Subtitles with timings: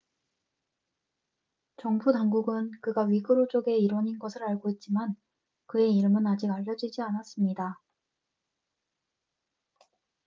[1.77, 5.13] 정부 당국은 그가 위구르족의 일원인 것을 알고 있지만
[5.67, 7.79] 그의 이름은 아직 알려지지 않았습니다